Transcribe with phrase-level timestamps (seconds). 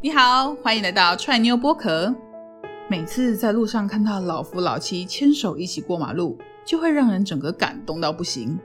[0.00, 2.14] 你好，欢迎来到踹妞剥壳。
[2.88, 8.56] 每次在路上看到老夫老妻牵手一起过马路，就会让人整个感动到不行。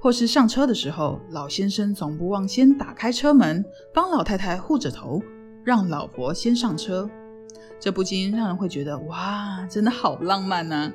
[0.00, 5.22] 或是上车的时候，老先生总不忘先打开车门，帮老太太护着头，
[5.62, 7.08] 让老婆先上车。
[7.78, 10.92] 这不禁让人会觉得，哇，真的好浪漫呢。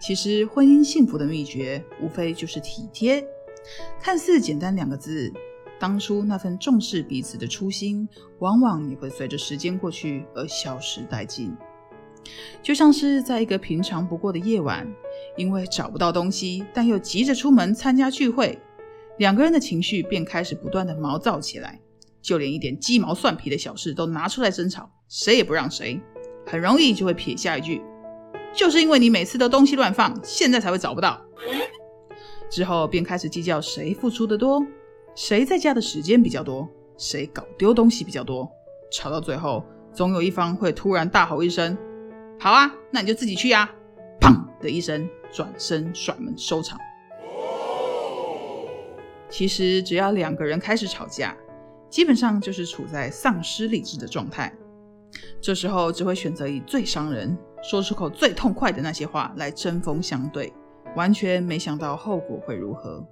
[0.00, 3.26] 其实，婚姻幸福的秘诀，无非就是体贴。
[4.00, 5.32] 看似简单两个字，
[5.82, 8.08] 当初那份重视彼此的初心，
[8.38, 11.52] 往往也会随着时间过去而消失殆尽。
[12.62, 14.86] 就像是在一个平常不过的夜晚，
[15.36, 18.56] 因为找不到东西，但又急着出门参加聚会，
[19.18, 21.80] 两个人的情绪便开始不断的毛躁起来，
[22.20, 26.00] 就连一点鸡毛蒜皮的小事都拿出来争吵，谁也不让谁，
[26.46, 27.82] 很容易就会撇下一句
[28.54, 31.20] ：“就是因为你每次都东西乱放，现在才会找不到。”
[32.48, 34.64] 之后便开始计较谁付出的多，
[35.14, 36.66] 谁在家的时间比较多，
[36.96, 38.50] 谁搞丢东西比较多，
[38.90, 41.76] 吵到最后，总有一方会突然大吼一声。
[42.40, 43.70] 好啊，那你就自己去呀！
[44.20, 46.78] 砰的一声，转身甩门收场。
[49.28, 51.36] 其实只要两个人开始吵架，
[51.90, 54.52] 基本上就是处在丧失理智的状态。
[55.42, 60.52] 这时候只会选择以最伤人、说出口最痛快的那些话来针锋相对，
[60.96, 63.06] 完全没想到后果会如何。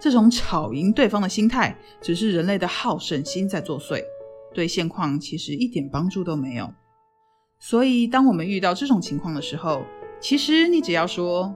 [0.00, 4.02] 这种吵赢对方的心态，只是人类的好胜心在作祟，
[4.54, 6.72] 对现况其实一点帮助都没有。
[7.58, 9.82] 所以，当我们遇到这种情况的时候，
[10.20, 11.52] 其实你只要说：“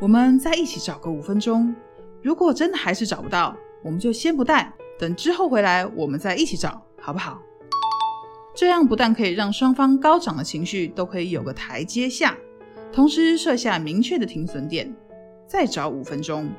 [0.00, 1.74] 我们再一起找个五分钟。”
[2.22, 7.40] 如果真的还是找不到，我们就先不带，等之后回来我们再一起找，好不好？
[8.54, 12.36] 这样不但可以让双方高涨的情绪都可以有个台阶下，
[12.92, 14.92] 同时设下明确的停损点，
[15.46, 16.50] 再找五分钟，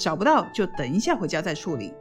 [0.00, 1.92] 找不到就等一下回家再处理。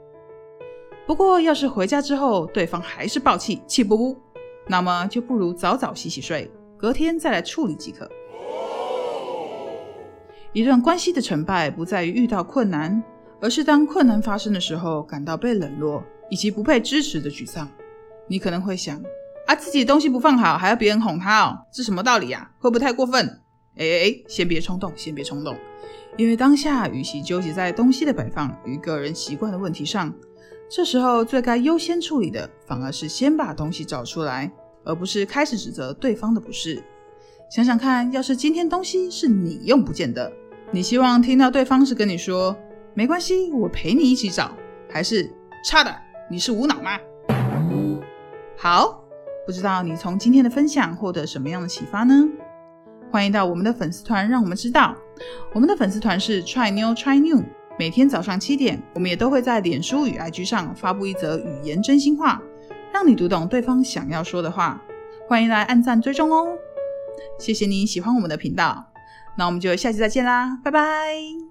[1.05, 4.17] 不过，要是回家之后对方还是暴气，气不不。
[4.67, 8.09] 那么就不如早早洗洗睡，隔天再来处理即可。
[10.53, 13.03] 一段关系的成败不在于遇到困难，
[13.41, 17.67] 而是当困难发生的时候，感到被冷落以及不被支持的沮丧。
[18.27, 19.01] 你可能会想：
[19.47, 22.49] 啊，自己东西不放好，还要别人哄他哦，这什么道理呀？
[22.59, 23.41] 会不会太过分？
[23.75, 25.55] 哎哎，先别冲动，先别冲动，
[26.17, 30.13] 因为当下与其纠结在东西的摆放与个人习惯的问题上。
[30.69, 34.51] 这时候最该优先处理的，反而是先把东西找出来，
[34.83, 36.83] 而不是开始指责对方的不是。
[37.49, 40.31] 想想看，要是今天东西是你用不见的，
[40.69, 42.55] 你希望听到对方是跟你说
[42.93, 44.51] “没关系，我陪你一起找”，
[44.87, 45.27] 还是
[45.65, 45.95] “差的，
[46.29, 46.99] 你是无脑吗？”
[48.55, 49.03] 好，
[49.47, 52.27] 不知道你从今天的分享获得什么样的启发呢？
[53.09, 54.95] 欢迎到我们的粉丝团，让我们知道。
[55.53, 57.43] 我们的粉丝团是 Try New Try New。
[57.77, 62.41] 每天早上七点，我们也都会在脸书与 IG 上发布一则语言真心话，
[62.93, 64.81] 让你读懂对方想要说的话。
[65.27, 66.57] 欢迎来按赞追踪哦！
[67.39, 68.91] 谢谢你喜欢我们的频道，
[69.37, 71.48] 那我们就下期再见啦，拜拜。